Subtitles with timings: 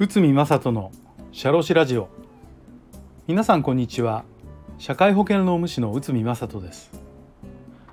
[0.00, 0.90] 内海正人の
[1.30, 2.08] シャロシラジオ。
[3.28, 4.24] 皆さんこんにちは。
[4.78, 6.90] 社会保険労務士の内海正人です。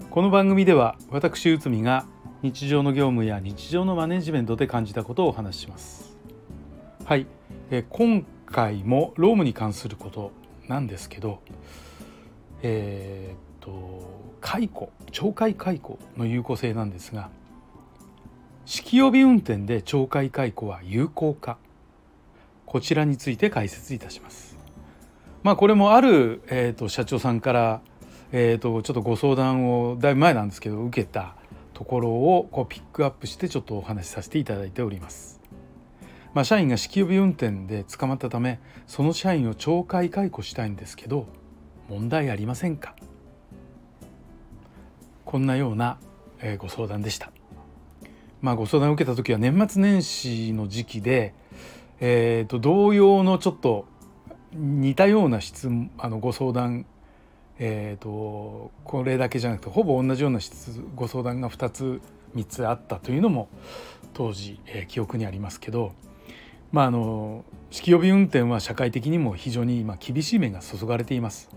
[0.09, 2.07] この番組では私内海が
[2.41, 6.17] 日常の業務や日常のマネジメントで感じたことをお話しします。
[7.05, 7.27] はい。
[7.69, 10.31] え今回も労務に関すること
[10.67, 11.41] なんですけど
[12.63, 14.01] えー、と
[14.41, 17.29] 解雇懲戒解雇の有効性なんですが
[18.65, 21.57] 式予備運転で懲戒解雇は有効か
[22.65, 24.57] こちらについて解説いたします。
[25.43, 27.81] まあこれもある、えーと、社長さんから、
[28.31, 31.35] えーと、ちょっとご相談をだいぶ前なんですけど受けた
[31.73, 35.41] ところをこうピックアップしてちょっとお話しさせていただいております。
[36.33, 41.27] まあ、社員が式予備運転で捕まったためその社員を懲戒解雇したいんですけど
[41.89, 42.95] 問題ありませんか？
[45.31, 45.97] こんなような、
[46.41, 47.31] えご相談でした。
[48.41, 51.33] まあ、ご相談を受けた時は年末年始の時期で、
[52.01, 53.85] えー、と同様のちょっと
[54.51, 56.85] 似たような質あのご相談
[57.59, 62.01] えーと、これだけじゃなくてほぼ同じような質ご相談が2つ
[62.35, 63.47] 3つあったというのも
[64.13, 65.93] 当時、え、記憶にありますけど、
[66.73, 71.49] まあ、あの式予備運転は社会的にも非常に今厳しい目が注がれています。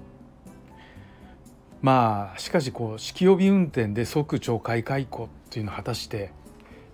[1.84, 6.32] まあしかしこう式予備運転で即懲戒解雇というのは果たして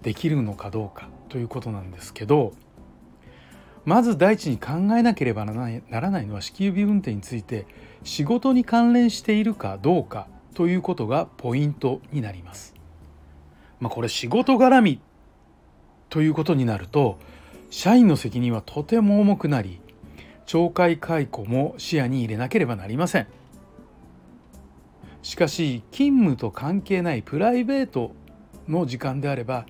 [0.03, 2.53] できるのかどうかということなんですけど
[3.85, 7.67] まず第一に考えなければならないのは式予備運転について
[8.03, 12.75] 仕事に関連しているかどうかということがポイントになります。
[13.79, 15.01] まあ、これ仕事絡み
[16.09, 17.17] ということになると
[17.71, 19.81] 社員の責任はとても重くなり
[20.47, 23.40] 懲戒解雇も視野に入れなければなりません。
[25.23, 28.13] しかし勤務と関係ないプライベート
[28.69, 29.67] の時間であれば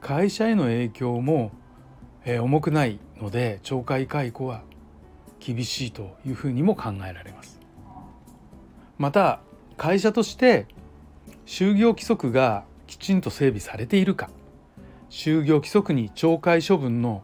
[0.00, 1.52] 会社への影響も
[2.26, 4.62] 重くないので懲戒解雇は
[5.40, 7.60] 厳しいというふうにも考えられます。
[8.96, 9.40] また
[9.76, 10.66] 会社として
[11.46, 14.30] 就業規則がきちんと整備されているか
[15.10, 17.22] 就業規則に懲戒処分の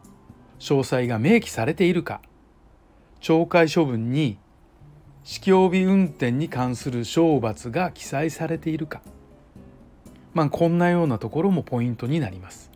[0.59, 2.21] 詳細が明記されているか
[3.21, 4.37] 懲戒処分に
[5.23, 9.01] 試供日運転に関する賞罰が記載されているか。
[10.33, 12.71] まあこんなようなところもポイントになります。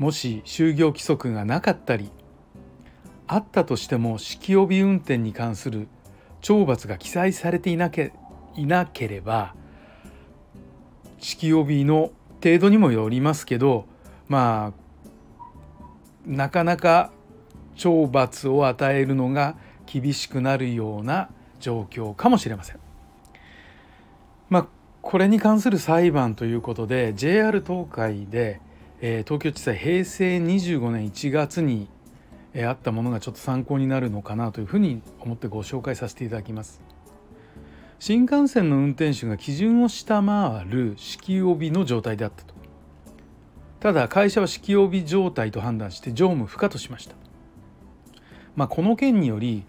[0.00, 2.10] もし就業規則がなかったり
[3.26, 5.88] あったとしても式予備運転に関する
[6.40, 8.14] 懲罰が記載されていなけ
[8.56, 9.54] いなければ
[11.18, 13.84] 式予備の程度にもよりますけど
[14.26, 14.80] まあ
[16.26, 17.12] なかなか
[17.76, 19.54] 懲罰を与えるのが
[19.90, 22.78] 厳しくなるような状況かもしれません。
[24.48, 24.66] まあ、
[25.02, 28.60] これに関する裁判ということで JR 東海で、
[29.00, 31.88] えー、東京地裁平成25年1月に、
[32.52, 36.80] えー、あったものがちょっと参考になるのかなというふうに思ってご紹介させていただきます。
[37.98, 42.54] 新幹線の運転手が基準を下回る式予備の状態であったと。
[43.78, 47.14] ただ会社は式予備状態と判断して乗務不可としました。
[48.56, 49.64] まあ、この件により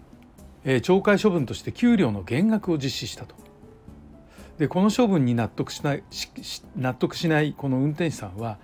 [0.64, 3.34] え懲戒処分として給料の減額を実施したと。
[4.58, 6.04] でこの処分に納得しない
[6.76, 8.58] 納得しないこの運転手さんは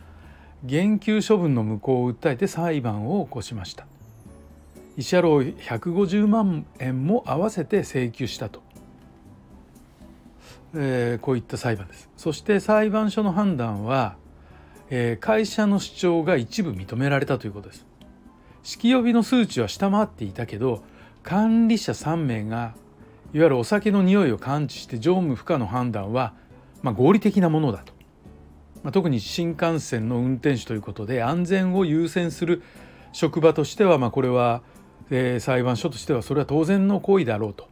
[0.62, 3.86] 減給処分の無効を訴えて裁判を起こしました。
[4.96, 8.62] 慰謝料150万円も合わせて請求したと、
[10.74, 12.10] えー、こういった裁判です。
[12.16, 14.16] そして裁判所の判断は、
[14.90, 17.86] えー、会社の主張が一部認められたということです。
[18.64, 20.82] 式予備の数値は下回っていたけど
[21.22, 22.74] 管理者3名が
[23.34, 26.32] いわゆるお酒の匂いを感知して乗務不可の判断は、
[26.82, 27.92] まあ、合理的なものだと、
[28.82, 32.62] まあ、特に新幹線の運転手ということで安全を優先する
[33.12, 34.62] 職場としては、まあ、これは、
[35.10, 37.68] えー、裁判所としてはそれは当然の行為だろうと、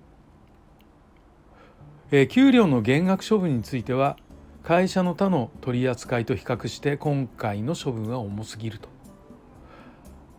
[2.10, 4.16] えー、給料の減額処分については
[4.62, 8.88] 会社の他の取り扱いと比較して今回の処分は重すぎると。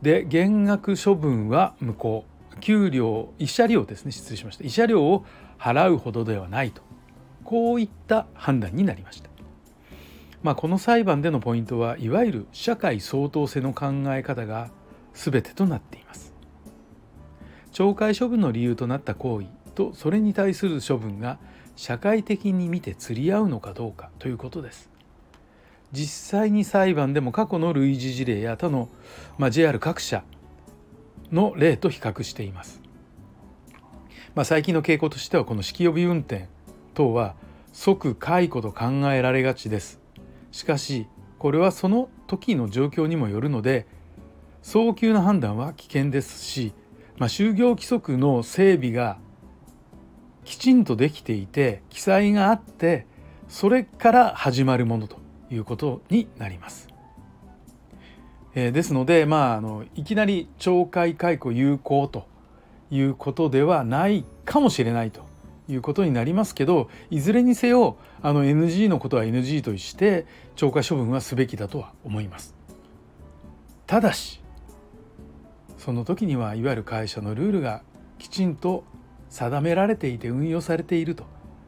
[0.02, 2.26] で減額処分は無効。
[2.60, 5.26] 給料慰謝料ですね失礼しました慰謝料を
[5.60, 6.82] 払うほどではないと
[7.48, 9.30] こういった判断になりました。
[10.44, 14.70] まあ、この裁判でのポイントはいわゆる社会相当性の考え方が
[15.14, 16.34] 全てとなっています。
[17.72, 21.40] 懲戒処分の理由となった行為とそれに対する処分が
[21.78, 24.90] 社会的に見て釣り合うのかどうかということです。
[25.94, 28.90] 実際に裁判でも過去の類似事例や他の、
[29.38, 30.26] まあ、JR 各社
[31.32, 32.82] の例と比較しています。
[34.38, 36.48] まあ、最近の傾向としてはこの式予備運転
[36.94, 37.36] 等は
[37.74, 40.00] 即解雇と考えられがちです
[40.52, 41.08] しかし
[41.40, 43.88] これはその時の状況にもよるので
[44.62, 46.74] 早急な判断は危険ですし、
[47.18, 49.18] まあ、就業規則の整備が
[50.44, 53.08] きちんとできていて記載があって
[53.48, 55.18] それから始まるものと
[55.50, 56.87] いうことになります。
[58.60, 62.26] えー、ですので、まあ、あのいきなり懲戒解雇有効と
[62.90, 65.22] いうことではないかもしれないと
[65.70, 70.26] いうことになりますけどいずれにせよあの NG のことは NG として
[70.56, 72.56] 懲戒処分はすべきだとは思います。
[73.86, 74.42] ただし
[75.78, 77.84] その時にはいわゆる会社のルールが
[78.18, 78.86] きちんと
[79.30, 81.26] 定められていて運用されていると、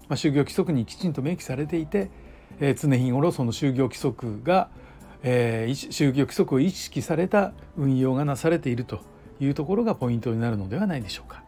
[0.07, 2.09] まあ、就業規則にきちんと明記されていて、
[2.59, 4.71] えー、常日頃その就業規則が、
[5.23, 9.01] えー、就業規則を意識された運用がなされていると
[9.39, 11.43] いうところがポイントになるのではないでしょうか。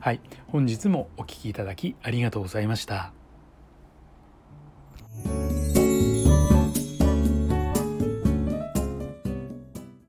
[0.00, 3.12] はい、本日もお聴きいただきありがとうございました。